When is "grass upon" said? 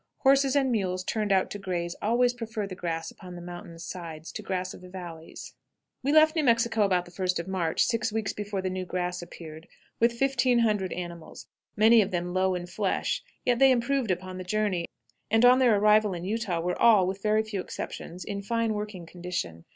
2.73-3.35